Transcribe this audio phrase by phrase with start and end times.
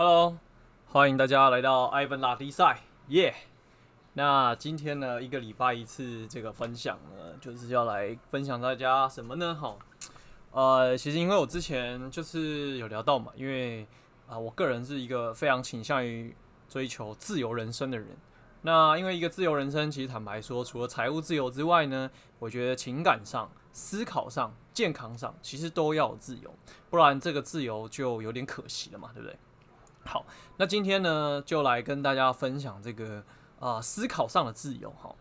[0.00, 0.38] Hello，
[0.86, 3.34] 欢迎大家来到艾文拉迪赛，耶！
[4.12, 9.56] 那今天呢，一个礼拜一次这个分享呢，就是要来分享大家什么呢？
[9.56, 9.76] 哈，
[10.52, 13.88] 呃，其实因为我之前就是有聊到嘛，因为
[14.28, 16.32] 啊、我个人是一个非常倾向于
[16.68, 18.06] 追求自由人生的人。
[18.62, 22.08] 那因为一个自由人生，其实坦白说，除了财务自由之外呢，
[22.38, 26.54] 我觉得情感上、思考上、健康上，其实都要自由，
[26.88, 29.36] 不然这个自由就有点可惜了嘛，对不对？
[30.08, 30.24] 好，
[30.56, 33.22] 那今天呢，就来跟大家分享这个
[33.60, 35.14] 啊、思考上的自由哈。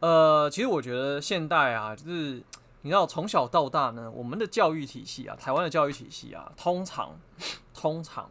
[0.00, 2.42] 呃，其实我觉得现代啊，就是
[2.82, 7.18] 你知道从小到大呢，我们的教育体系啊，台湾的教育体系啊，通常
[7.72, 8.30] 通常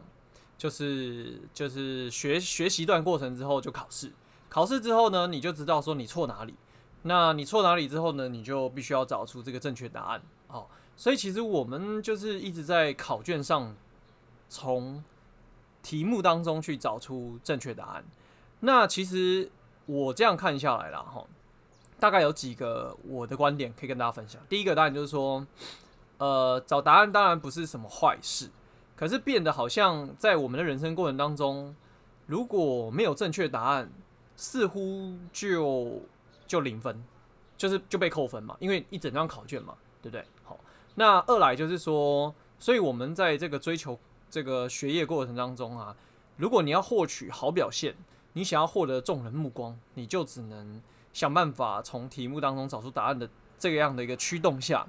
[0.56, 4.12] 就是就是学学习一段过程之后就考试，
[4.48, 6.54] 考试之后呢，你就知道说你错哪里，
[7.02, 10.22] 那你错哪里之后呢，你就必须要找出这个正确答案。
[10.46, 13.74] 好，所以其实我们就是一直在考卷上
[14.48, 15.02] 从。
[15.84, 18.04] 题目当中去找出正确答案。
[18.60, 19.50] 那其实
[19.84, 21.22] 我这样看下来了哈，
[22.00, 24.40] 大概有几个我的观点可以跟大家分享。
[24.48, 25.46] 第一个当然就是说，
[26.16, 28.48] 呃，找答案当然不是什么坏事，
[28.96, 31.76] 可是变得好像在我们的人生过程当中，
[32.26, 33.92] 如果没有正确答案，
[34.36, 36.00] 似乎就
[36.46, 37.04] 就零分，
[37.58, 40.24] 就是就被扣分嘛，因为一整张考卷嘛，对不对？
[40.42, 40.58] 好，
[40.94, 43.98] 那二来就是说，所以我们在这个追求。
[44.34, 45.94] 这个学业过程当中啊，
[46.38, 47.94] 如果你要获取好表现，
[48.32, 50.82] 你想要获得众人目光，你就只能
[51.12, 54.88] 想办法从题目当中找出答案的这样的一个驱动下，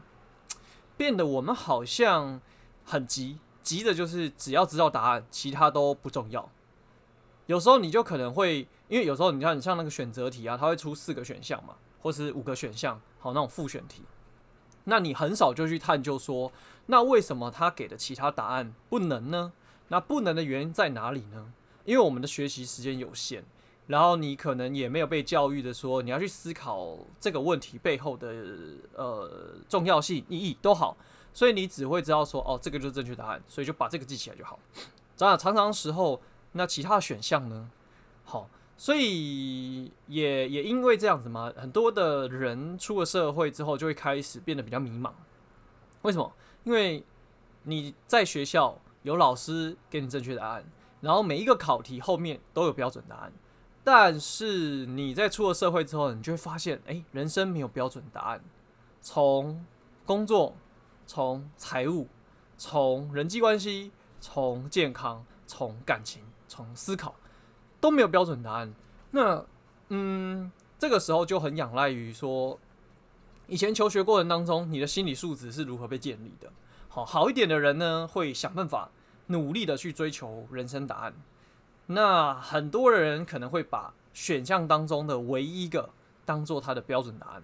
[0.97, 2.41] 变得我们好像
[2.83, 6.49] 很急，急的就是只要知道答案，其他都不重要。
[7.45, 14.01] 有时候你就可能会，因为有时候你看，你像那个选择题啊，它会出四个选项嘛，或是五个选项，好，那种复选题。
[14.85, 16.51] 那你很少就去探究说，
[16.87, 19.51] 那为什么他给的其他答案不能呢？
[19.89, 21.51] 那不能的原因在哪里呢？
[21.83, 23.43] 因为我们的学习时间有限，
[23.87, 28.33] 然后你可能也没有被教育的说你要去思考这个问题背后的
[28.95, 30.95] 呃重要性、意义都好，
[31.33, 34.57] 所以你只会知道说哦，这个就是正确答案，所以就把这个记起来就好。
[35.15, 36.21] 咱俩，常常时候
[36.53, 37.69] 那其他选项呢？
[38.23, 38.47] 好。
[38.77, 45.11] 所以也也因为这样子嘛，很多的人出了社会之后，就会开始变得比较迷茫。
[46.01, 46.33] 为什么？
[46.65, 47.03] 因为
[47.63, 50.65] 你在学校有老师给你正确答案，
[50.99, 53.31] 然后每一个考题后面都有标准答案。
[53.83, 58.43] 但是你在出了社会之后，你就会发现，哎，人生没有标准答案。
[58.99, 59.63] 从
[60.05, 60.55] 工作，
[61.05, 62.07] 从财务，
[62.57, 67.15] 从人际关系，从健康，从感情，从思考。
[67.85, 68.73] 都没有标准答案，
[69.11, 69.45] 那
[69.89, 72.59] 嗯，这个时候就很仰赖于说，
[73.45, 76.51] 以前求学过程当中，你的心理素质是如何被建立的。
[76.89, 78.89] 好，好一点的人呢，会想办法
[79.27, 81.13] 努力的去追求人生答案。
[81.85, 85.91] 那很多人可能会把选项当中的唯一一个
[86.25, 87.43] 当做他的标准答案，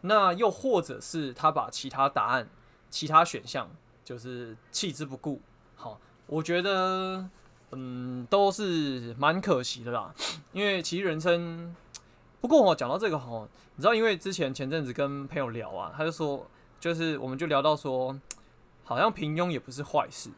[0.00, 2.48] 那又或者是他把其他答案、
[2.88, 3.68] 其他选项
[4.02, 5.42] 就是弃之不顾。
[5.76, 7.28] 好，我觉得。
[7.72, 10.14] 嗯，都是蛮可惜的啦，
[10.52, 11.74] 因为其实人生，
[12.40, 16.46] 不过我讲到这个哈，你知道，因为之前前阵子跟朋友聊啊，他就说，
[16.78, 18.18] 就是我们就聊到说，
[18.84, 20.30] 好像平庸也不是坏事。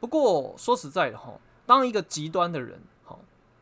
[0.00, 1.32] 不过说实在的哈，
[1.64, 3.18] 当一个极端的人，哈，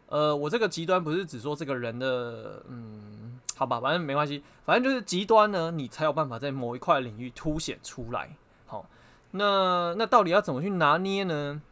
[0.09, 8.35] 呃，我这个极端不是指说这个人的，嗯，好吧，反正没关系，反正就是极端呢，你才有办法在某一块领域凸显出来。
[8.67, 8.87] 好，
[9.33, 11.62] 那那到底要怎么去拿捏呢？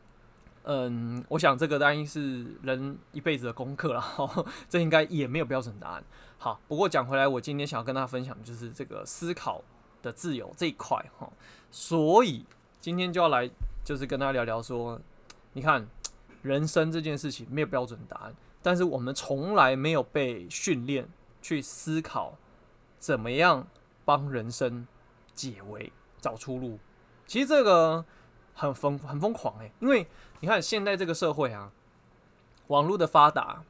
[0.71, 4.05] 嗯，我想这个当然是人一辈子的功课了，
[4.69, 6.05] 这应该也没有标准答案。
[6.37, 9.65] 好，不过讲回来，我今天想要跟大家分享的就是这个思考
[10.03, 11.27] 的自由这一块哈。
[11.71, 12.45] 所以
[12.83, 13.49] 今天就要来，
[13.83, 15.01] 就是跟大家聊聊说，
[15.55, 15.89] 你看
[16.43, 21.09] 人生这件事情没有标准答案，但是我们从来没有被训练
[21.41, 22.37] 去思考
[22.99, 23.67] 怎么样
[24.05, 24.87] 帮人生
[25.35, 25.91] 解围、
[26.21, 26.79] 找出路。
[27.27, 28.05] 其实这个。
[28.59, 30.05] 很疯很疯狂欸，因为
[30.41, 31.71] 你看现在这个社会啊，
[32.67, 33.63] 网络的发达，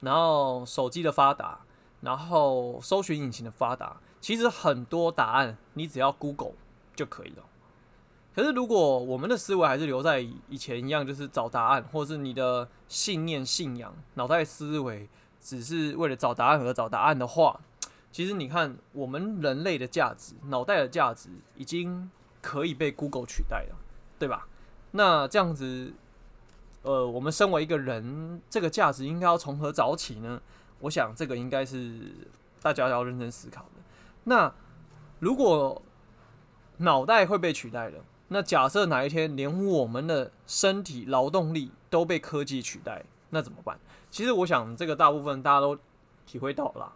[0.00, 1.60] 然后手机的发达，
[2.02, 6.52] 然后搜寻引擎的发达，其实很多答案你只要 Google
[6.94, 7.42] 就可以了。
[8.34, 15.08] 可是如果我们的思维还是留在以前一样，就是找答案，或是你的信念、信仰、脑袋思维
[15.40, 17.60] 只是为了找答案而找答案的话，
[18.12, 22.10] 其实你看我们人类的价值、脑袋的价值已经
[22.42, 23.76] 可以被 Google 取代了。
[24.24, 24.46] 对吧？
[24.92, 25.92] 那这样子，
[26.80, 30.40] 呃，我们身为一个人，这个价值应该要从何找起呢？
[30.80, 32.00] 我想这个应该是
[32.62, 33.82] 大家要认真思考的。
[34.24, 34.50] 那
[35.18, 35.82] 如果
[36.78, 43.78] 脑袋会被取代了，那假设哪一天连我们的身体劳动力都被科技取代，那怎么办？
[44.10, 45.78] 其实我想这个大部分大家都
[46.24, 46.90] 体会到了。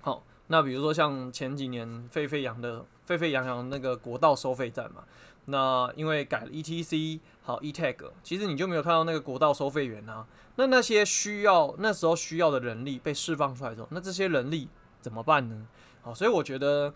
[0.00, 5.04] 好，那比如说像前几年沸沸扬的沸沸扬扬那个国道收费站嘛，
[5.46, 10.26] 那因为改了 ETC 好 E-Tag，其实你就没有看到那个国道收费员啊。
[10.56, 14.68] 那那些需要那时候需要的人力被释放出来之后，那这些人力
[15.00, 15.66] 怎么办呢？
[16.02, 16.92] 好，所以我觉得，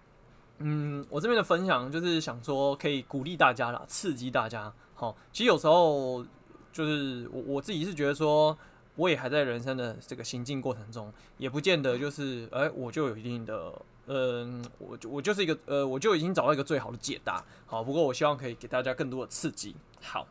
[0.58, 4.72] 嗯，我这边的分享就是想说，可以鼓励大家啦，刺激大家。
[4.94, 6.24] 好，其实有时候
[6.72, 8.56] 就是我我自己是觉得说，
[8.96, 13.72] 我也还在人生的这个行进过程中，也不见得就是，哎、我就有一定的，
[14.06, 17.44] 嗯、我就我就是一个，呃，我就已经找到一个最好的解答。
[17.66, 19.76] 好，不过我希望可以给大家更多的刺激。
[20.02, 20.26] 好，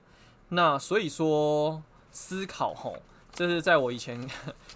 [0.50, 2.98] 那所以说思考吼，
[3.32, 4.30] 这是在我以前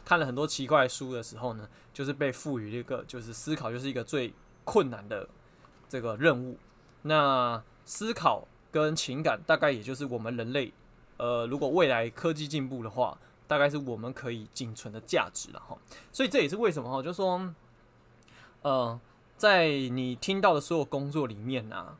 [0.05, 4.33] 看了很多奇怪书的时候呢，就是被赋予一个，就是思考就是一个最
[4.63, 5.27] 困难的
[5.87, 6.57] 这个任务。
[7.01, 10.71] 那思考跟情感大概也就是我们人类，
[11.17, 13.17] 呃，如果未来科技进步的话，
[13.49, 15.77] 大概是我们可以仅存的价值了哈。
[16.13, 17.53] 所以这也是为什么哈，就说，
[18.61, 18.97] 呃，
[19.35, 21.97] 在你听到的所有工作里面呢，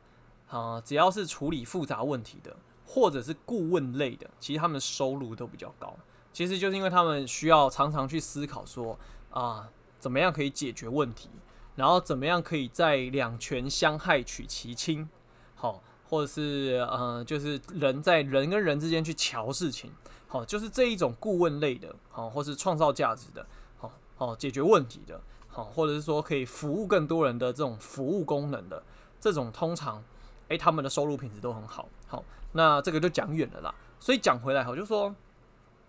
[0.48, 2.56] 啊，啊，只要是处理复杂问题的，
[2.86, 5.94] 或者是顾问类的，其实他们收入都比较高。
[6.32, 8.98] 其实就是因为他们需要常常去思考说
[9.30, 9.68] 啊。
[10.00, 11.28] 怎么样可以解决问题？
[11.76, 15.06] 然后怎么样可以在两权相害取其轻？
[15.54, 19.92] 好，或者是呃，就是人在人跟人之间去瞧事情，
[20.30, 23.44] 好，就是这一种顾问类的，好，或是创造价值的，
[23.78, 28.80] 好，好解决问题的，好，或者是说可以服务更多人的这种服务功能的，
[29.20, 30.02] 这种通常，
[30.46, 33.74] 诶，他们的收入品质都很好，好，那这个就讲远了啦。
[33.98, 35.14] 所以讲回来，好，就说。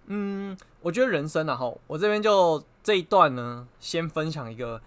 [0.08, 4.82] 嗯，我觉得人生啊，哈，我这边就这一段呢，先分享一个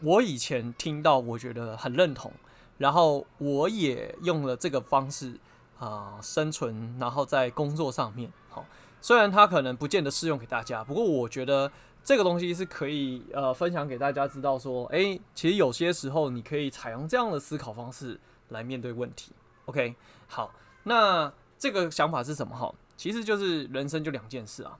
[0.00, 2.32] 我以前听到，我觉得很认同，
[2.76, 5.38] 然后我也用了这个方式
[5.78, 8.66] 啊、生存，然后在工作上面，好，
[9.00, 11.70] 虽然它可能不见得适用给大家，不过我觉得
[12.04, 18.18] 这个东西是可以呃分享给大家知道，说，诶，其实有些时候你可以采用这样的思考方式
[18.48, 19.32] 来面对问题。
[19.66, 19.94] OK，
[20.26, 20.52] 好，
[20.84, 22.56] 那这个想法是什么？
[22.56, 22.74] 哈。
[22.96, 24.76] 其实就是人生就两件事啊，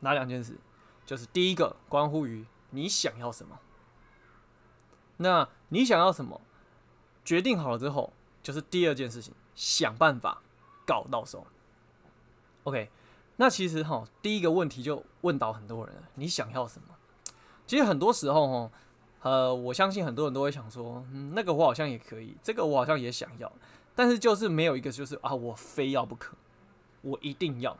[0.00, 0.54] 哪两件事？
[1.06, 3.58] 就是第一个关乎于你想要什么，
[5.16, 6.38] 那你想要什么，
[7.24, 10.42] 决定好了之后，就是第二件事情，想办法
[10.84, 11.46] 搞到手。
[12.64, 12.90] OK，
[13.36, 16.94] 那其实哈，第一个问题就问到很多人了，你想要什么？
[17.66, 18.70] 其实很多时候哈，
[19.22, 23.52] 呃，我相信很多人都会想说，嗯，那个我好像也可以，这个我好像也想要，
[23.94, 26.36] 但是就是没有一个就是啊，我非要不可。
[27.02, 27.76] 我一定要，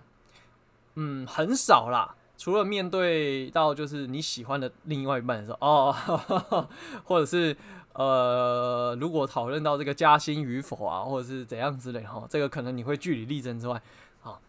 [0.95, 2.15] 嗯，很少啦。
[2.39, 6.69] 除了面对到就是你喜欢的另外一半的时候，哦，呵 呵
[7.03, 7.57] 或者是
[7.95, 13.83] 呃，如果讨论到这个加薪与否啊，或者是怎样之类哈，这个可能你会据理力争之外，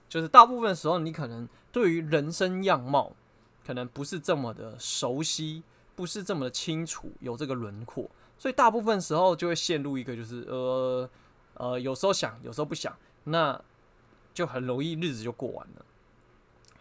[0.07, 3.11] 就是大部分时候你可能对于人生样貌
[3.65, 5.63] 可能不是这么的熟悉，
[5.95, 11.09] 不是这么的清楚，有这个轮廓，所以大部分时候就会陷入一个就是呃
[11.55, 13.61] 呃，有时候想，有时候不想，那。
[14.33, 15.85] 就很容易日子就过完了，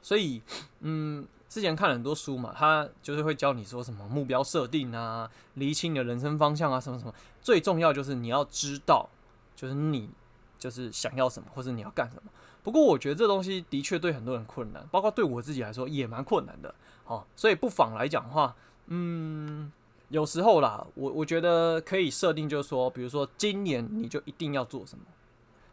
[0.02, 0.42] 所以，
[0.80, 7.14] 嗯，之前看了很多书嘛，他就是会教你说什么目标设定啊，厘清你的人生方向啊，什么什么。
[7.40, 9.08] 最重要就是你要知道，
[9.54, 10.10] 就是你
[10.58, 12.30] 就是想要什么，或者你要干什么。
[12.62, 16.74] 不过我觉得这东西的确对很多人困难，包括对我自己来说也蛮困难的。
[17.04, 19.70] 好，所以不妨来讲的话，嗯，
[20.08, 25.04] 有时候啦，我我觉得可以设定，就是说，比如说今年你就一定要做什么。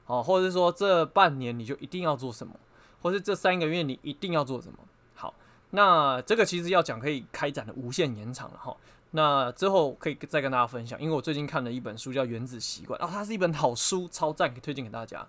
[0.05, 2.53] 哦，或者是说这半年你就一定要做什么，
[3.01, 4.77] 或是这三个月你一定要做什么？
[5.15, 5.33] 好，
[5.71, 8.75] 那这个其实要讲可以开展的无限延长了哈。
[9.15, 15.25] 那之后可以再跟大家分享，因为我最近看了一本书叫《原子习惯》，哦，它是一本好书，超赞，可以推荐给大家。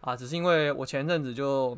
[0.00, 1.76] 啊，只是因为我前阵子就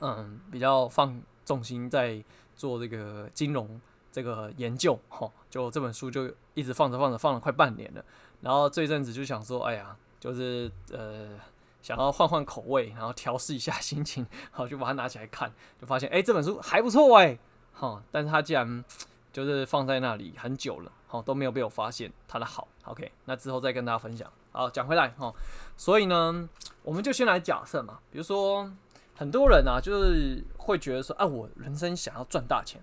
[0.00, 2.22] 嗯比较放重心在
[2.54, 3.80] 做这个金融
[4.12, 8.04] 这个研究，哈，就这本书就一直放着放着放了快半年了，
[8.40, 9.96] 然后这一阵子就想说，哎呀。
[10.20, 11.38] 就是呃，
[11.80, 15.48] 想要换换口味，然后调试一下心情， 好，就把它拿起来看，
[15.80, 17.38] 就发现哎、这本书还不错哎，
[17.72, 18.84] 哈，但是它竟然
[19.32, 24.30] 就是放在那里很久了，好，都没有被我发现它的好，OK，那之后再跟大家分享。
[24.50, 25.32] 好，讲回来哈，
[25.76, 26.48] 所以呢，
[26.82, 28.72] 我们就先来假设嘛，比如说
[29.14, 32.82] 很多人啊，就是会觉得说，啊，我人生想要赚大钱。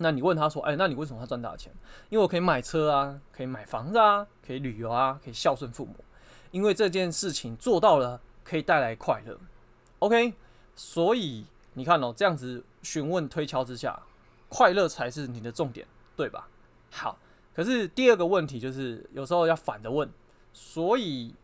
[0.00, 1.72] 那你问他说，哎，那你为什么要赚大钱？
[2.08, 5.96] 因为我可以买车啊，可以买房子啊，可以旅游啊，可以孝顺父母。
[6.52, 9.36] 因为这件事情做到了，可以带来快乐
[9.98, 10.34] ，OK，
[10.76, 14.00] 所以你看哦，这样子询问推敲之下，
[14.48, 15.86] 快乐才是你的重点，
[16.16, 16.48] 对吧？
[16.90, 17.18] 好，
[17.54, 20.10] 可是第二个问题就是有时候要反着问，
[20.52, 21.34] 所以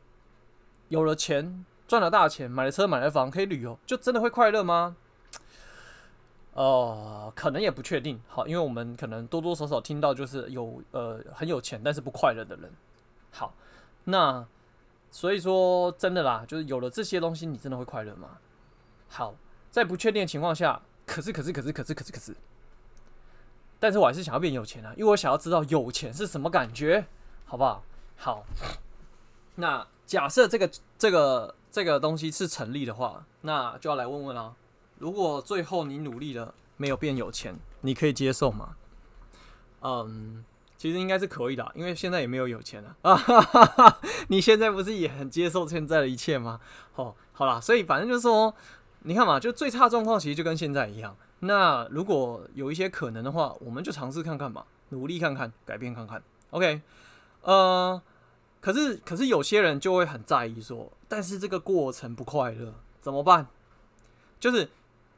[0.88, 4.96] 有了钱赚了大钱，买了车买了房，可以旅游，就真的会快乐吗？
[6.54, 8.20] 呃，可能也不确定。
[8.28, 12.72] 好，因为我们可能多多少少听到就是有呃很有钱但是不快乐的人。
[13.32, 13.54] 好，
[14.04, 14.46] 那
[15.10, 18.38] 所以说真的啦，就是有了这些东西，你真的会快乐吗？
[19.08, 19.34] 好，
[19.70, 22.36] 在不确定的情况下，可是可是可是可是可是可是，
[23.84, 27.06] 但是我还是想要变有钱啊，因为我想要知道有钱是什么感觉，
[27.44, 27.84] 好不好？
[28.16, 28.42] 好，
[29.56, 34.54] 那假设这个这个这个东西是成立的话，那就要来问问啦。
[34.98, 38.74] 如果最后你努力了没有变有钱，你可以接受吗？
[39.82, 40.42] 嗯，
[40.78, 43.20] 其实应该是可以的，因为现在也没有有钱了啊。
[44.28, 46.58] 你现在不是也很接受现在的一切吗？
[46.94, 48.54] 哦，好啦，所以反正就是说，
[49.00, 51.14] 你看嘛，就最差状况其实就跟现在一样。
[51.46, 56.22] 那如果有一些可能的话，我们就尝试看看嘛，努力看看，改变看看。
[56.50, 56.82] OK，
[57.42, 58.00] 呃，
[58.60, 63.46] 可是可是有些人就会很在意说，但是这个过程不快乐，怎么办？
[64.38, 64.68] 就是。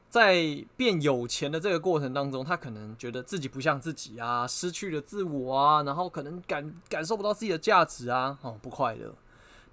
[0.08, 9.12] 在变有钱的这个过程当中，他可能觉得自己不像自己啊，失去了自我啊，然后可能感感受不到自己的价值啊，哦，不快乐。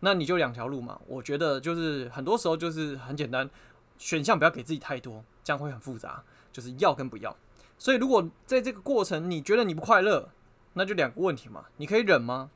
[0.02, 3.50] 那你就两条路嘛，我觉得就是很多时候就是很简单，
[3.98, 6.22] 选项不要给自己太多，这样会很复杂，
[6.54, 7.36] 就是要跟不要。
[7.78, 10.30] 所以如果在这个过程你觉得你不快乐，
[10.72, 12.50] 那就两个问题嘛，你可以忍吗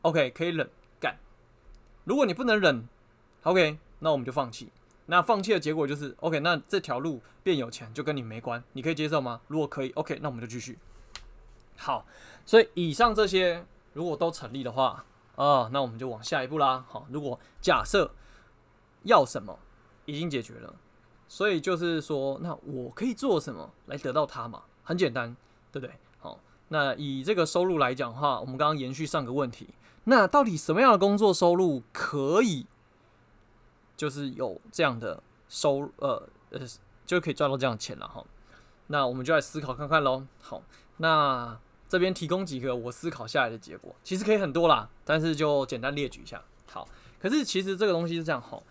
[0.00, 1.18] ？OK，可以忍干。
[2.04, 2.88] 如果你不能忍
[3.42, 4.70] ，OK，那我们就放弃。
[5.06, 9.42] 那放弃的结果就是 OK，那这条路变有钱就跟你没关，你可以接受吗？
[9.48, 10.78] 如果可以，OK，那我们就继续。
[11.76, 12.06] 好，
[12.46, 15.04] 所以以上这些如果都成立的话，
[15.36, 16.86] 啊，那我们就往下一步啦。
[16.88, 18.10] 好，如果假设
[19.02, 19.58] 要什么
[20.06, 20.74] 已经解决了，
[21.34, 24.62] 所以就是说，那我可以做什么来得到它嘛？
[24.84, 25.36] 很简单，
[25.72, 25.92] 对不对？
[26.20, 26.38] 好，
[26.68, 29.70] 那以这个收入来讲的话，我们刚刚延续上个问题，
[30.04, 32.68] 那到底什么样的工作收入可以？
[33.96, 36.60] 就是有这样的收，呃呃，
[37.04, 38.24] 就可以赚到这样的钱了哈。
[38.86, 40.24] 那我们就来思考看看喽。
[40.40, 40.62] 好，
[40.98, 46.40] 那这边提供几个我思考下来的结果，其实可以很多啦，但是就简单列举一下。
[46.70, 46.86] 好，
[47.18, 48.62] 可是其实这个东西是这样哈。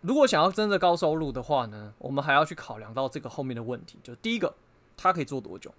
[0.00, 4.54] 如果想要真的高收入的话呢，我们还要去考量到这个后面的问题，就第一个，
[4.96, 5.72] 它可以做多久？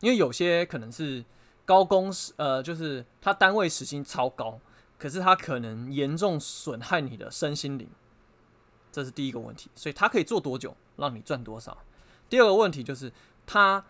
[0.00, 1.24] 因为有些可能是
[1.64, 4.60] 高工时，呃，就是它单位时薪超高。
[4.98, 7.86] 可是它可能严重损害你的身心灵，
[8.90, 9.70] 这是第一个问题。
[9.74, 11.76] 所以它可以做多久，让你赚多少？
[12.30, 13.12] 第二个问题就是
[13.44, 13.84] 它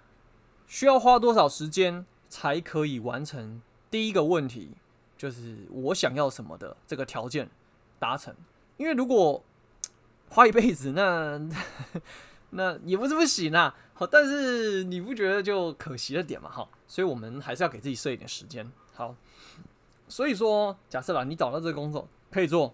[0.66, 4.72] 需要花多少时间才可以完成第一个问题，
[5.16, 7.48] 就是我想要什么的这个条件
[8.00, 8.34] 达成。
[8.76, 9.42] 因为如果
[10.30, 11.40] 花一辈子，那
[12.50, 13.76] 那也不是不行啊。
[13.94, 16.50] 好，但是你不觉得就可惜了点嘛？
[16.50, 18.70] 哈，所以我们还是要给自己设一点时间。
[18.94, 19.14] 好。
[20.08, 22.72] 所以说，假设啦，你找到这个工作可以做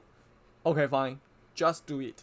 [0.64, 2.20] ，OK fine，just do it。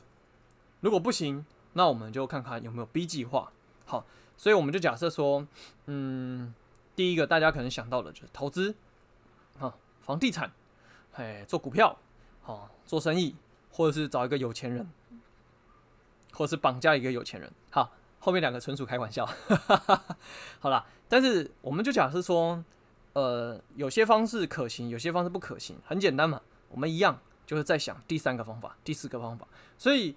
[0.82, 1.44] 如果不行，
[1.74, 3.52] 那我们就看看有没有 B 计划。
[3.86, 4.06] 好，
[4.38, 5.48] 所以我们就假设说，
[5.88, 6.54] 嗯，
[6.96, 8.76] 第一个大家可能想到的就是投资，
[9.60, 10.52] 啊，房地产，
[11.14, 11.98] 哎，做股票，
[12.44, 13.36] 好，做生意，
[13.70, 14.90] 或者是找一个有钱人，
[16.34, 17.52] 或者是绑架一个有钱人。
[17.70, 19.28] 好，后面两个纯属开玩笑。
[20.60, 22.64] 好啦，但是我们就假设说。
[23.14, 26.40] 呃，有些方式可行，有些方式不可行，很简单嘛。
[26.70, 29.48] 我们一样就是在想第三个方法、第四个方法。
[29.80, 30.16] 所以，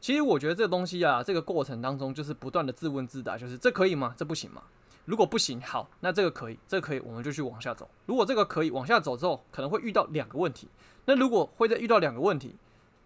[0.00, 4.14] 其实我觉得这个东西啊，这个过程当中就是不断的自问自答，就是这可以吗？
[4.16, 4.62] 这不行吗？
[5.04, 7.88] 如果不行，好，那这个可以，这个可以，我们就去往下走。
[8.06, 10.66] 如果这个可以往下走之后，可能会遇到两个问题。
[11.04, 12.56] 那如果会再遇到两个问题，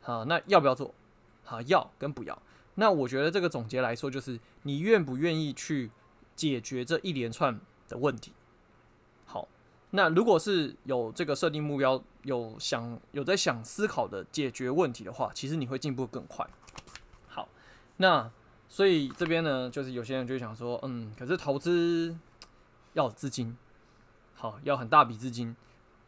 [0.04, 0.94] 好，那要不要做？
[1.44, 2.42] 好，要跟不要。
[2.75, 5.90] 那我觉得这个总结来说，就是你愿不愿意去
[6.37, 7.58] 解决这一连串
[7.88, 8.32] 的问题。
[9.25, 9.49] 好
[9.92, 16.46] 那如果是有这个设定目标，有想有在想思考的解决问题的话，其实你会进步更快。
[17.26, 17.49] 好，
[17.96, 18.30] 那
[18.68, 22.14] 所以这边呢，就是有些人就想说，嗯，可是投资
[22.92, 23.56] 要资金，
[24.34, 25.56] 好，要很大笔资金。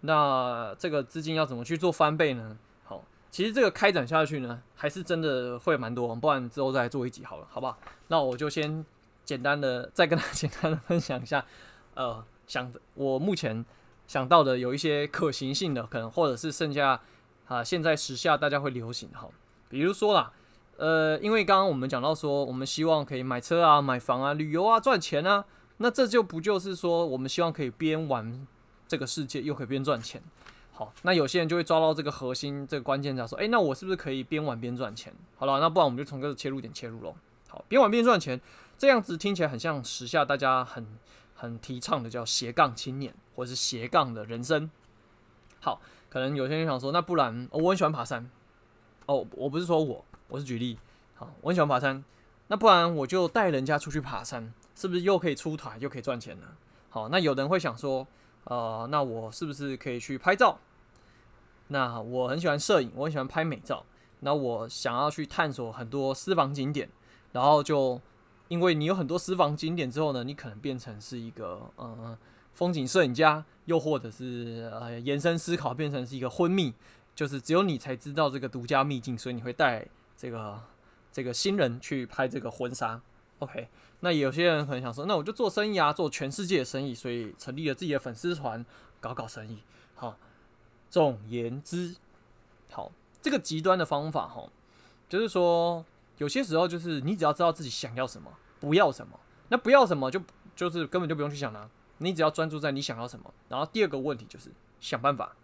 [0.00, 2.58] 那这个资金要怎么去做翻倍呢？
[3.36, 7.76] 其实这个开展下去呢，还是真的会蛮多，不然之后再做一集好了，好不好？
[8.08, 8.82] 那我就先
[9.26, 11.44] 简单的再跟他简单的分享一下，
[11.94, 12.24] 呃。
[12.46, 13.66] 想我目前
[14.06, 17.00] 想到的有一些可行性的，可能或者是剩下
[17.46, 19.28] 啊，现在时下大家会流行的哈，
[19.68, 20.32] 比如说啦，
[20.76, 25.44] 呃，因为刚刚我们讲到说，我们希望可以买车啊、买房啊、旅游啊、赚钱啊，
[25.78, 28.46] 那这就不就是说，我们希望可以边玩
[28.86, 30.22] 这个世界，又可以边赚钱。
[30.76, 35.12] 好，那有些人就会抓到这个核心这个关键，讲说，诶，那我是不是可以边玩边赚钱？
[35.36, 37.16] 好了，那不然我们就从这个切入点切入喽。
[37.48, 38.40] 好，边玩边赚钱，
[38.76, 40.86] 这样子听起来很像时下大家很。
[41.38, 44.70] 很提倡的叫斜杠青年，或者是斜杠的人生。
[45.60, 48.30] 好，可能有些人想说，那不然、哦、我很喜欢爬山。
[49.04, 50.78] 哦，我不是说我，我是举例。
[51.14, 52.02] 好，我很喜欢爬山，
[52.46, 56.46] 那不然我就带人家出去爬山，是不是又可以出团又可以赚钱呢？
[56.88, 58.06] 好，那有人会想说，
[58.46, 60.58] 呃，那我是不是可以去拍照？
[61.68, 63.84] 那我很喜欢摄影，我很喜欢拍美照。
[64.20, 66.88] 那我想要去探索很多私房景点，
[67.32, 68.00] 然后就
[68.48, 72.16] 因为你有很多私房景点之后呢，你可能变成是一个呃
[72.54, 76.72] 风景摄影家，又或者是呃延伸思考变成是一个婚蜜，
[77.14, 79.86] 就是只有你才知道这个独家秘境，所以你会带
[80.16, 80.60] 这个
[81.12, 83.00] 这个新人去拍这个婚纱。
[83.40, 83.68] OK，
[84.00, 88.64] 那有些人可能想说，那我就做生意啊，做全世界的生意，所以成立了自己的粉丝团，
[89.00, 89.62] 搞搞生意。
[89.94, 90.16] 好，
[90.90, 91.96] 总言之，
[92.70, 92.92] 好。
[93.22, 94.48] 这个极端的方法，哈，
[95.08, 95.84] 就是说，
[96.18, 100.22] 有些时候就是你只要知道自己想要什么，不要什么，那不要什么就
[100.54, 103.34] 就是根本就不用去想了，你只要专注在你想要什么。
[103.48, 105.34] 然后第二个问题就是想办法，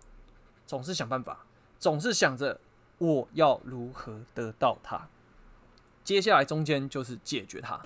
[0.65, 1.45] 总是想办法，
[1.81, 2.61] 总是想着
[2.99, 5.09] 我要如何得到它。
[6.05, 7.85] 接下来中间就是解决它。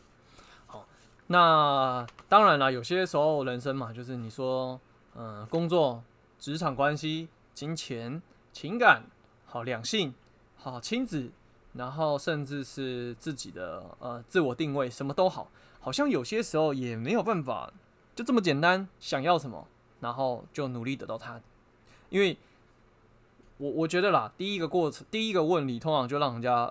[1.28, 4.80] 那当然了，有些时候人生嘛，就是你说，
[5.16, 6.02] 嗯、工作、
[6.38, 9.02] 职场关系、金钱、情感。
[9.48, 10.12] 好，两性，
[10.56, 11.30] 好亲子，
[11.74, 15.48] 然后甚至是自己的呃自我定位，什么都好，
[15.80, 17.72] 好像有些时候也没有办法
[18.14, 19.66] 就这么简单，想要什么，
[20.00, 21.40] 然后就努力得到它。
[22.10, 22.36] 因为
[23.58, 26.70] 我我觉得啦，第一个过程，第一个问题，通常就让人家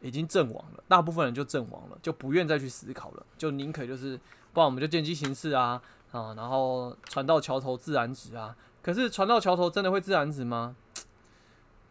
[0.00, 4.18] 已经阵亡了，大部分人就阵亡了，就不愿再去思考了，就宁可就是，
[4.52, 5.80] 不然我们就见机行事啊
[6.12, 8.56] 啊，然后船到桥头自然直啊。
[8.82, 10.76] 可是船到桥头真的会自然直吗？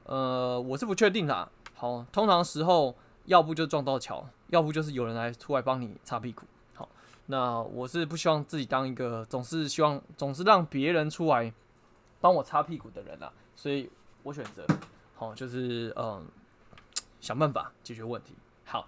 [0.05, 1.49] 呃，我是不确定啦。
[1.73, 2.95] 好，通常时候
[3.25, 6.43] 要不就撞到桥，要不就是有人来出来帮你擦屁股。
[6.73, 6.87] 好，
[7.25, 11.51] 那我是不希望自己当一个总是希望总是让别人出来
[12.21, 13.33] 帮我擦屁股的人啦。
[13.55, 13.89] 所以
[14.23, 14.65] 我选择
[15.15, 16.25] 好，就是嗯，
[17.25, 18.35] 想办法解决问题。
[18.65, 18.87] 好，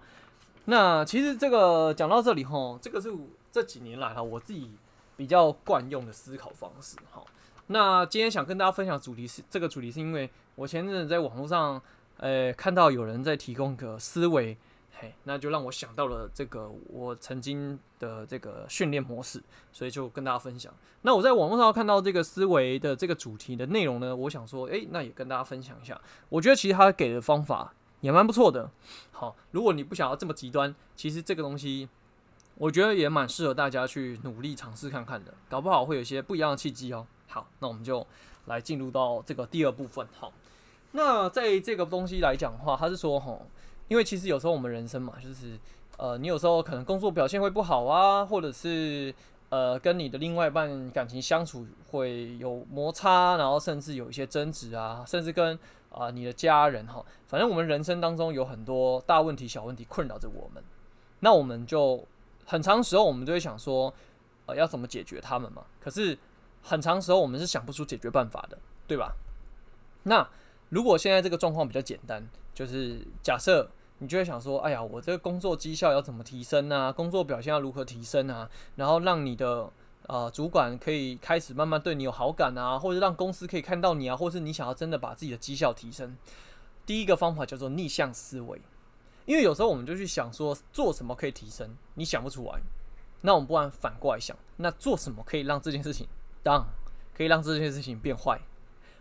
[0.66, 3.12] 那其实这个讲到这里吼，这个是
[3.50, 4.70] 这几年来哈我自己
[5.16, 6.96] 比较惯用的思考方式。
[7.10, 7.26] 好，
[7.66, 10.30] 那今天想跟大家分享主题是这个主题是因为。
[10.58, 11.80] 我前阵子在网络上，
[12.16, 14.58] 呃、看到有人在提供个思维，
[14.90, 20.74] 嘿，那就让我想到了这个我曾经的这个训练模式，所以就跟大家分享。
[21.02, 25.96] 那我在网络上看到这个思维的这个主题的内容呢，我想说，诶、那也跟大家分享一下。
[26.28, 28.70] 我觉得其实他给的方法也蛮不错的。
[29.12, 31.88] 好，如果你不想要这么极端，其实这个东西，
[32.56, 37.06] 我觉得也蛮适合大家去努力尝试看看的，搞不好会有一些不一样的契机哦。
[37.26, 38.06] 好，那我们就
[38.46, 40.32] 来进入到这个第二部分，好。
[40.92, 43.46] 那在这个东西来讲的话，他是说吼，
[43.88, 45.58] 因为其实有时候我们人生嘛，就是
[45.98, 49.14] 呃，你有时候可能工作表现会不好啊，或者是
[49.50, 55.58] 呃，跟你的另外一半感情相处会有摩擦，然后甚至有一些争执啊，甚至跟
[55.90, 60.62] 啊、你的家人哈，反正我们人生当中有很多大问题、小问题困扰着我们，
[61.20, 62.06] 那我们就
[62.46, 63.92] 很长时候我们就会想说，
[64.46, 65.64] 呃，要怎么解决他们嘛？
[65.80, 66.16] 可是
[66.62, 69.14] 很长时候我们是想不出解决办法的，对吧？
[70.04, 70.28] 那
[70.68, 76.92] 如果现在这个状况比较简单，就是假设你就会想说，哎呀，我这个工作绩效要怎么提升啊？
[76.92, 78.48] 工作表现要如何提升啊？
[78.76, 79.70] 然后让你的
[80.08, 86.16] 呃主管可以开始慢慢对你有好感啊，或者让公司可以看到你啊，或是你想要真的把自己的绩效提升。
[86.84, 88.60] 第一个方法叫做逆向思维，
[89.26, 92.58] 因为有时候我们就去想说做什么可以提升，你想不出来，
[93.20, 96.08] 那我们不然反过来想，那做什么可以让这件事情
[96.42, 96.66] 当
[97.14, 98.40] 可以让这件事情变坏？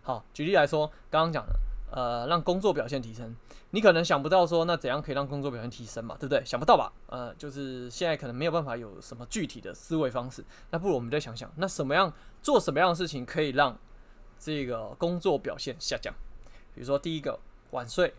[0.02, 1.54] 好，举例来说，刚刚讲的，
[1.90, 3.36] 呃，让工作表现提升，
[3.72, 6.44] 你可能想不到说，那怎样可以让工作表现提升嘛，对不对？
[6.44, 6.92] 想不到吧？
[7.08, 13.78] 呃，就是现在可能没有办法有什么具体的思维方式，那不如我们再想想，那什么样做什么样的事情可以让
[14.38, 16.14] 这个工作表现下降？
[16.74, 17.40] 比如说，第一个
[17.72, 18.14] 晚睡，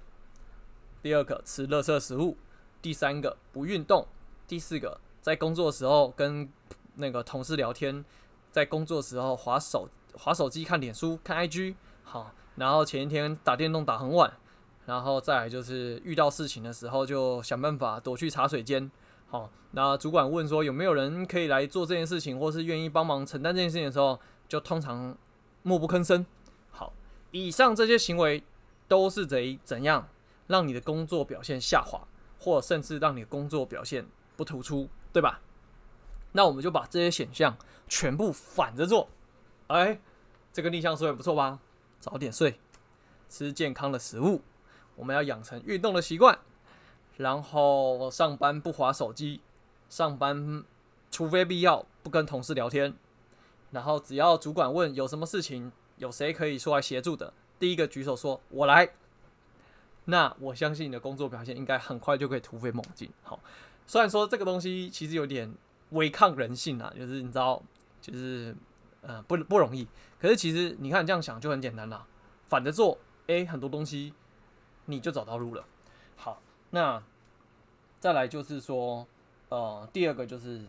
[1.02, 2.37] 第二个吃垃圾食物，
[2.81, 4.07] 第三个不运动，
[4.46, 6.50] 第四个在工作的时候跟
[6.94, 8.04] 那个同事聊天，
[8.50, 9.88] 在工作的时候划手。
[10.14, 14.33] 划手机、看脸书、看 IG，好，然后前一天打电动打很晚，
[14.85, 18.90] 然后再来就是遇到事情的时候就想办法躲去茶水间，
[19.29, 24.18] 好，那主管问说有没有人可以来做这件事情，或是愿意帮忙承担这件事情的时候，
[24.49, 25.16] 就通常
[25.62, 26.27] 默不吭声。
[26.71, 26.92] 好，
[27.31, 28.42] 以上这些行为
[28.88, 30.09] 都是怎怎样
[30.47, 32.09] 让你的工作表现下滑，
[32.40, 35.40] 或甚至让你的工作表现不突出，对吧？
[36.33, 37.57] 那我们就把这些选项
[37.88, 39.09] 全部反着做。
[39.68, 40.01] 哎，
[40.53, 41.59] 这个逆向思维不错吧？
[42.00, 42.58] 早点睡，
[43.28, 44.42] 吃健康的食物，
[44.96, 46.38] 我们要养成运动的习惯，
[47.16, 49.40] 然后上班不划手机，
[49.88, 50.64] 上班
[51.11, 52.94] 除非必要不跟同事聊天，
[53.70, 57.32] 然后只要主管问有什么事情有谁可以出来协助的？
[57.58, 58.88] 第一个举手说“我来”，
[60.06, 63.11] 那我相信你的工作表现应该很快就可以突飞猛进。
[63.24, 63.40] 好，
[63.87, 65.52] 虽然说这个东西其实有点
[65.90, 67.61] 违抗人性啊，就是你知道，
[68.00, 68.54] 就是
[69.02, 69.87] 呃不不容易。
[70.20, 72.06] 可是其实你看这样想就很简单啦，
[72.44, 74.12] 反着做，诶，很多东西
[74.87, 75.64] 你就找到路了。
[76.16, 77.02] 好，那
[78.00, 79.06] 再来就是说，
[79.48, 80.66] 呃，第二个就是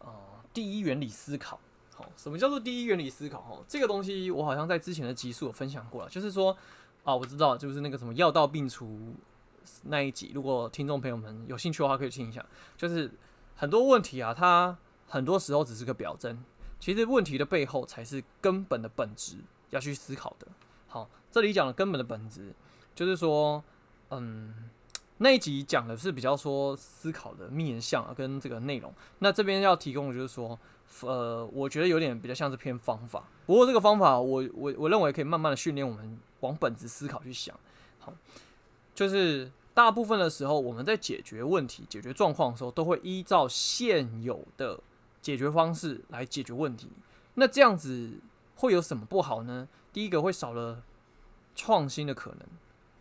[0.00, 0.12] 呃
[0.52, 1.60] 第一原理思考。
[1.94, 3.40] 好什么叫做第一原理思考？
[3.42, 6.56] 哈，这个东西我好像在之前的集数有分享过了，就是说
[7.04, 9.14] 啊，我知道，就是那个什么药到病除
[9.84, 12.44] 那一集，如果听众朋友们有兴趣的话，可以听一下。
[12.76, 13.10] 就是
[13.54, 16.42] 很多问题啊，它很多时候只是个表征，
[16.80, 19.36] 其实问题的背后才是根本的本质
[19.68, 20.48] 要去思考的。
[20.88, 22.52] 好，这里讲的根本的本质，
[22.94, 23.62] 就是说，
[24.08, 24.70] 嗯，
[25.18, 28.92] 那一集讲的是比较说思考的面向，跟这个内容。
[29.20, 30.58] 那这边要提供的就是说。
[31.02, 37.54] 呃，我觉得有点比较像是偏方法，不过这个方法，我我我认为可以慢慢的训练我们往本质思考去想。
[38.00, 38.12] 好，
[38.92, 44.80] 就是大部分的时候，我们在解决问题、解决状况的时候，都会依照现有的
[45.20, 46.90] 解决方式来解决问题。
[47.34, 48.18] 那这样子
[48.56, 49.68] 会有什么不好呢？
[49.92, 50.82] 第一个会少了
[51.54, 52.40] 创新的可能，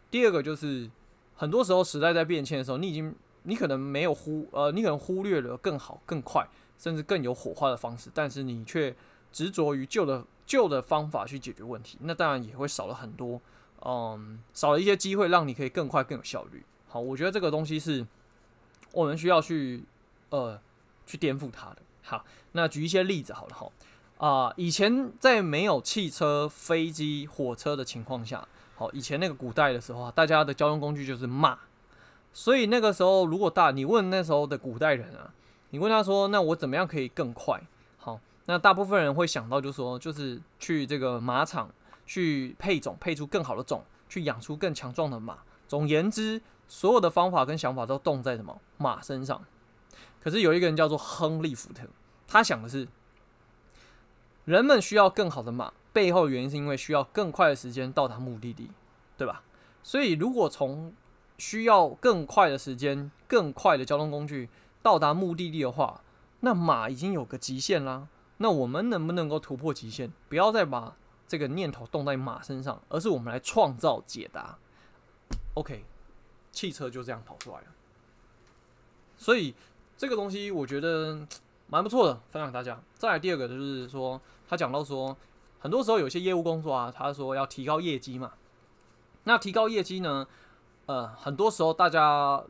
[0.10, 0.90] 第二个就是
[1.36, 6.48] 很多时候时代在变迁的时候，你已经你可能没有忽呃，你可能忽略了更好、更快。
[6.80, 8.96] 甚至更有火花的方式，但是你却
[9.34, 13.42] 执着于旧的旧的方法去解决问题，那当然也会少了很多，
[13.86, 16.64] 嗯，少了一些机会让你可以更快更有效率。
[16.88, 18.08] 好，我觉得这个东西是
[18.94, 19.84] 我们需要去
[20.30, 20.58] 呃
[21.06, 21.80] 去颠覆它的。
[22.10, 23.72] 好，那举一些例子好了哈，
[24.18, 31.60] 啊、以前在没有汽车、飞机、火车的情况下，好，以前那个古代的时候啊，大家的交通工具就是马，
[32.34, 35.34] 所以那个时候如果大你问那时候的古代人啊。
[35.72, 37.62] 你问他说：“那我怎么样可以更快？”
[38.00, 41.70] 好，那大部分人会想到，就是说，就是去这个马场
[42.08, 45.38] 去配种，配出更好的种，去养出更强壮的马。
[45.68, 49.46] 总言之，所有的方法跟想法都动在什么马身上。
[50.20, 51.84] 可是有一个人叫做亨利·福特，
[52.30, 52.88] 他想的是，
[54.46, 58.70] 人们需要更好的马，背后原因是因为需要更快的时间到达目的地，
[59.18, 59.42] 对吧？
[59.82, 60.94] 所以，如果从
[61.40, 64.48] 需要更快的时间、更快的交通工具，
[64.84, 66.02] 到达目的地的话，
[66.42, 68.08] 那马已经有个极限啦。
[68.38, 70.14] 那我们能不能够突破极限？
[70.28, 70.96] 不要再把
[71.28, 74.58] 这个念头动在马身上，而是我们来创造解答。
[75.56, 75.84] OK，
[76.52, 77.68] 汽车就这样跑出来了。
[79.18, 79.56] 所以
[79.98, 81.28] 这个东西我觉得
[81.70, 82.82] 蛮不错的，分享给大家。
[82.96, 85.16] 再来第二个就是说，他讲到说，
[85.60, 88.34] 很多时候有些业务工作啊，他说要提高业绩嘛。
[89.24, 90.28] 那提高业绩呢？
[90.86, 92.44] 呃，很多时候大家。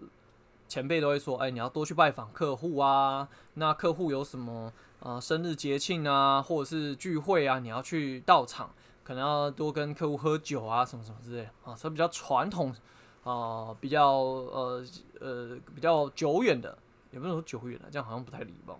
[0.67, 3.27] 前辈都会说：“哎，你要多去拜访客户啊。
[3.55, 8.69] 那客户有什么呃生日节庆啊，或者是聚会啊，你要去到场，
[9.03, 11.73] 可能要多跟客户喝酒啊，什么什么之类啊。
[11.75, 12.71] 这比较传统
[13.23, 14.85] 啊，比较呃
[15.19, 16.77] 呃比较久远的，
[17.09, 18.79] 也不能说久远了，这样好像不太礼貌。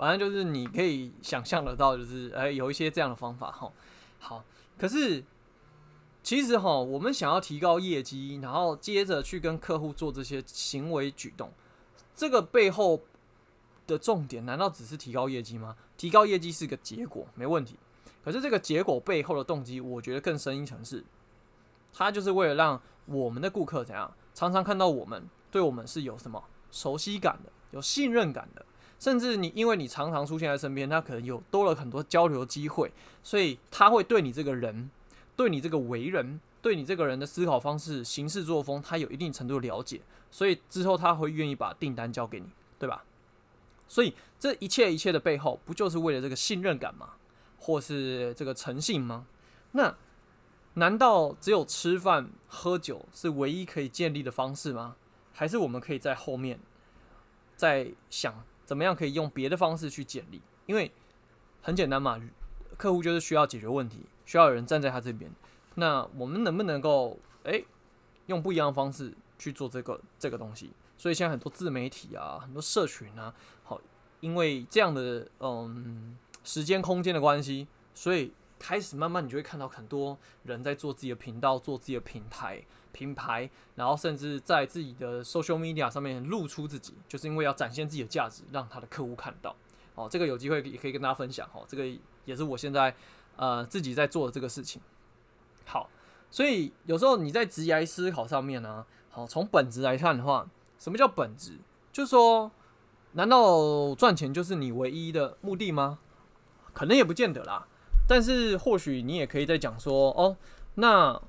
[0.00, 3.70] 反正就是你可以想象得到，就是哎有一些这样的方法哈。
[4.18, 4.42] 好，
[4.76, 5.22] 可是。”
[6.22, 11.50] 其实哈，我们想要提高业绩，然后接着去跟客户做这些行为举动，
[12.14, 13.00] 这个背后
[13.86, 15.74] 的重点难道只是提高业绩吗？
[15.96, 17.78] 提高业绩是个结果，没问题。
[18.22, 21.02] 可是这个结果背后的动机，我觉得更深一层是，
[21.90, 28.66] 它就是为了让我们的顾客怎样，常常看到我们，对我们是有什么熟悉感的，有信任感的，
[29.00, 32.92] 甚至你因为你常常出现在身边，他可能有多了很多交流机会，
[33.24, 34.88] 所以他会对你这个人。
[35.36, 42.46] 对你这个为人，对你这个人的思考方式、行事作风，他有一定程度的了解，所以之后他会愿意把订单交给你，
[42.78, 43.02] 对吧？
[43.88, 47.12] 所以这一切一切的背后，不就是为了这个信任感吗？
[47.58, 49.24] 或是这个诚信吗？
[49.72, 49.96] 那
[50.74, 54.96] 难道只有吃饭喝酒是唯一可以建立的方式吗？
[55.32, 56.60] 还是我们可以在后面
[57.56, 60.40] 再想怎么样可以用别的方式去建立？
[60.66, 60.92] 因为
[61.60, 62.22] 很简单嘛，
[62.76, 64.06] 客户就是需要解决问题。
[64.24, 65.28] 需要有人站在他这边，
[65.74, 67.66] 那我们能不能够诶、
[68.26, 70.70] 用不一样的方式去做这个这个东西？
[70.96, 73.80] 所以现在很多自媒体啊，很多社群啊，好，
[74.20, 89.56] 因为这样的嗯时间空间的关系，所以开始慢慢你就会看到很多人在做自己的频道，做自己的平台品牌，然后甚至在自己的 social media 上面露出自己，就是因为要展现自己的价值，让他的客户看到。
[89.96, 91.48] 哦，这个有机会也可以跟大家分享。
[91.52, 91.84] 哦，这个
[92.24, 92.94] 也是我现在。
[93.36, 94.82] 呃，自己在做的这个事情，
[95.64, 95.88] 好，
[96.30, 100.46] 所以有时候你在职业思考上面呢、啊，好，从本质来看的话，
[100.78, 101.56] 什么叫本质？
[101.90, 102.50] 就是说，
[103.12, 106.00] 难道赚钱就是你唯一的目的吗？
[106.74, 107.66] 可能也不见得啦。
[108.10, 110.36] 但是或许你也可以再讲说，哦，
[110.74, 111.22] 那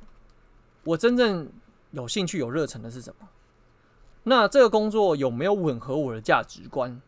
[0.83, 1.47] 我真正
[1.91, 3.29] 有兴趣、有热忱的是什么？
[4.23, 6.99] 那这个工作有没有吻合我的价值观？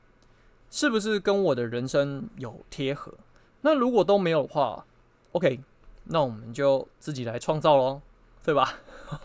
[0.70, 3.16] 是不是跟我的人生有贴合？
[3.62, 4.86] 那如果都没有的话
[5.32, 5.60] ，OK，
[6.04, 8.00] 那我们就自己来创造喽，
[8.44, 8.76] 对吧？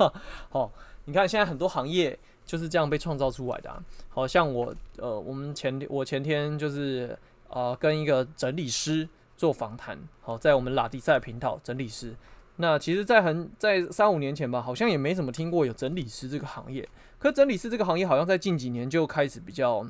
[0.49, 0.73] 好，
[1.05, 3.83] 你看现在很多行业就是这样被创造出来的。
[4.09, 7.15] 好像我呃，我们前我前天就是
[7.51, 9.07] 呃跟一个整理师。
[9.39, 12.17] 做访谈，好，在我们拉迪赛频道整理师。
[12.57, 16.87] 那其实，在很在三五年前吧，好像也没怎么听过有整理师这个行业。
[17.21, 19.87] 可整理师这个行业，好像在近几年就开始比较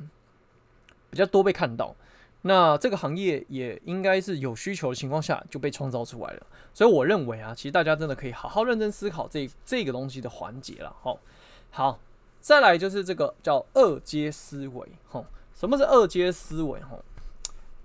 [1.09, 1.95] 比较多被看到。
[2.43, 6.45] 那这个行业也应该是有需求的情况下就被创造出来了。
[6.71, 10.95] 所以我认为啊，其实大家真的可以好好认真思考这这个东西的环节了。
[11.01, 11.19] 好，
[11.71, 11.99] 好，
[12.39, 14.87] 再来就是这个叫二阶思维。
[15.07, 16.79] 吼，什么是二阶思维？
[16.81, 17.03] 吼。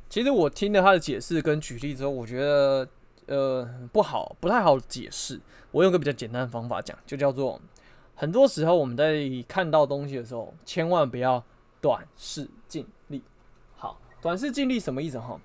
[0.08, 2.88] 其实我听了他的解释跟举例之后，我觉得
[3.26, 5.40] 呃不好，不太好解释。
[5.72, 7.60] 我用个比较简单的方法讲，就叫做
[8.14, 11.42] 很多时候我们在看到东西的时候，千万不要
[11.80, 13.20] 短视近利。
[13.76, 15.40] 好，短视近利什么意思哈？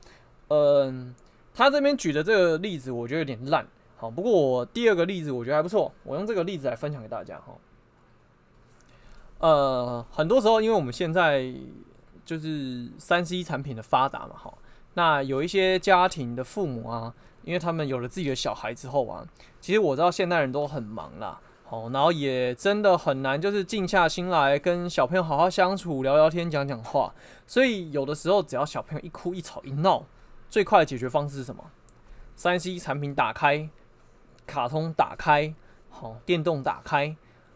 [0.50, 1.16] 嗯、
[1.54, 3.66] 他这边举的这个例子我觉得有点烂。
[3.98, 7.58] 好，不过我第二个例子我觉得还不错，我用这个例子来分享给大家哈。
[9.40, 11.52] 呃，很多时候因为我们现在。
[12.30, 14.54] 就是三 C 产品的发达嘛，哈，
[14.94, 17.12] 那有一些家庭的父母啊，
[17.44, 19.26] 因为他们有了自己的小孩之后啊，
[19.60, 27.12] 其实我知道现代人都很忙啦，好，然后也真的很难，就是静下心来跟小朋友好好相处、聊聊天、讲讲话。
[27.48, 30.06] 所以有的时候，只要小朋友一哭、一吵、一闹，
[30.52, 31.64] 最快的解决方式是什么？
[32.36, 33.68] 三 C 产品打开，
[34.46, 35.52] 卡通打开，
[35.90, 37.16] 好，电动打开，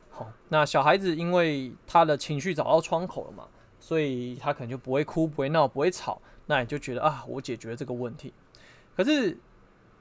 [0.10, 3.46] 好，那小孩子因为他的情绪找到窗口了嘛。
[3.84, 8.34] 所以他可能就不会哭、不会闹、不会吵，那你就觉得啊，我解决了这个问题。
[8.96, 9.38] 可是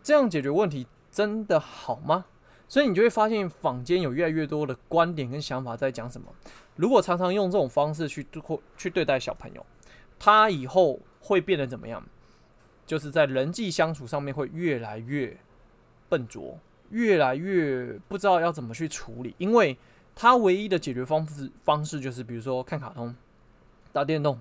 [0.05, 2.27] 这样解决问题真的好吗？
[2.69, 6.33] 所以你就会发现坊间有越来越多的观点跟想法在讲什么。
[6.77, 8.41] 如果常常用这种方式去对
[8.77, 9.67] 去对待小朋友，
[10.17, 12.07] 他以后会变得怎么样？
[12.87, 15.37] 就是在人际相处上面会越来越
[16.09, 16.57] 笨拙，
[16.91, 19.77] 越来越不知道要怎么去处理，因为
[20.15, 23.13] 他唯一的解决方式方式就是比如说看卡通。
[23.93, 24.41] 打电动，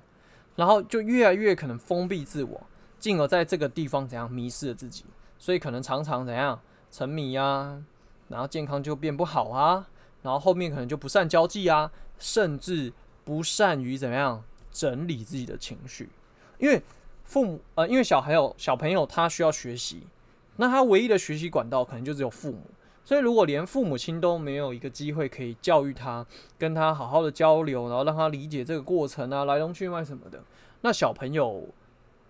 [0.56, 2.62] 然后就越来越可能封闭自我，
[3.00, 5.06] 进而在这个地方怎样迷失了自己，
[5.38, 6.60] 所以可能常常怎样
[6.90, 7.84] 沉迷啊，
[8.30, 9.88] 然后健康就变不好啊，
[10.22, 16.10] 然后后面可能就不善交际啊，甚至不善于怎么样整理自己的情绪，
[16.58, 16.82] 因为
[17.24, 20.04] 父母呃，因为小孩有小朋友他需要学习，
[20.58, 22.62] 那他唯一的学习管道可能就只有父母。
[23.12, 26.26] 所以，如果连父母亲都没有一个机会可以教育他，
[26.58, 30.42] 跟他好好的交流，然后让他理解这个过程啊，来龙去脉什么的，
[30.80, 31.68] 那小朋友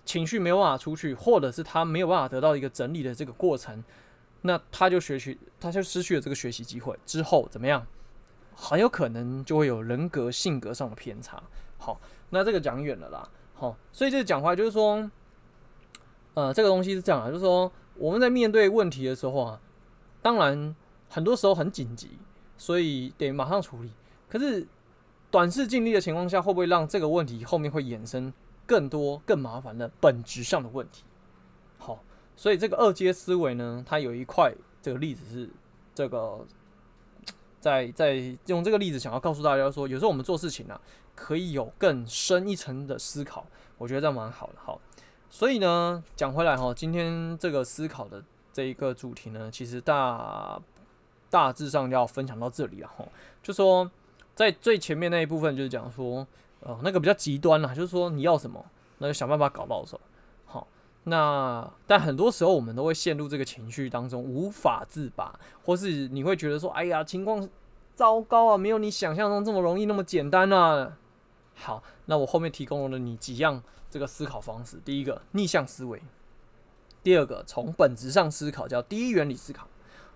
[0.06, 3.84] 情绪没有办法出去，或者是他没有办法得到一个整理的这个过程，
[4.42, 6.98] 那他就学习，他就失去了这个学习机会。
[7.06, 7.86] 之后怎么样？
[8.56, 11.44] 很有可能就会有人格性格上的偏差。
[11.78, 13.30] 好，那这个讲远了啦。
[13.54, 15.12] 好，所以这个讲话就是说，
[16.34, 19.60] 呃，这个东西是这样啊，就是说我们在面对问题的时候啊。
[20.22, 20.76] 当然，
[21.10, 22.12] 很多时候很紧急，
[22.58, 23.92] 所以得马上处理。
[24.30, 24.68] 可是
[25.32, 28.32] 短视近利的情况下，会不会让这个问题后面会衍生
[28.68, 31.04] 更多更麻烦的本质上的问题？
[31.80, 32.04] 好，
[32.36, 35.50] 所以这个二阶思维呢，它有一块这个例子是
[35.96, 36.46] 这个
[37.60, 40.80] 在在用这个例子想要告诉大家说，有时候我们做事情啊，
[41.16, 43.48] 可以有更深一层的思考。
[43.80, 44.54] 我觉得这样蛮好的。
[44.64, 44.80] 好，
[45.32, 48.24] 所以呢，讲回来哈，今天这个思考的。
[48.54, 50.62] 这一个主题呢，其实大
[51.30, 53.06] 大致上要分享到这里了哈。
[53.42, 53.90] 就说
[54.36, 56.26] 在最前面那一部分，就是讲说，
[56.62, 58.66] 呃，那个比较极端啦，就是说你要什么，
[58.98, 60.00] 那就想办法搞到手。
[60.46, 60.68] 好，
[61.04, 67.48] 那但很多时候我们都会陷入这个情绪当中，无法自拔，或是你会觉得说，哎呀，情况
[67.96, 70.98] 糟糕啊，没有你想象中这么容易，那么简单啊。
[71.56, 76.02] 好，那我后面提供了你几样这个思考方式，第一个逆向思维。
[77.04, 79.68] 第二个从本质上思考叫第一原理思考，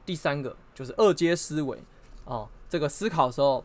[0.05, 1.83] 第三个就是二阶思维
[2.25, 3.63] 啊，这个思考的时候，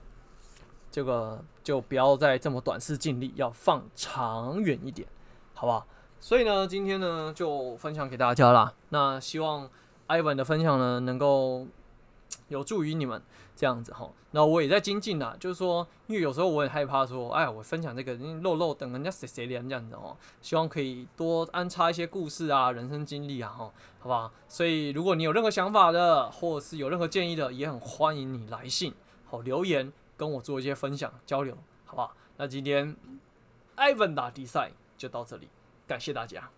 [0.91, 5.07] 这个就不要再这么短视近利，要放长远一点，
[5.55, 5.87] 好不好？
[6.19, 8.75] 所以呢，今天呢就分享给大家啦。
[8.91, 9.69] 那希望
[10.09, 11.67] Ivan 的分享呢能够
[12.49, 13.23] 有助于你们。
[13.61, 24.33] 这样子哈，那我也在精进呐，就是说，因为有时候我也害怕说，哎，我分享这个漏漏等人家谁谁连这样子哦，希望可以多安插一些故事啊、人生经历啊，哈，好不好？
[24.49, 28.95] 所以如果你有任何想法的，或者是有任何建议的，也很欢迎你来信，
[29.27, 32.17] 好留言跟我做一些分享交流，好不好？
[32.39, 32.97] 那今天
[33.77, 35.51] Ivan 打比赛就到这里，
[35.87, 36.49] 感谢大家。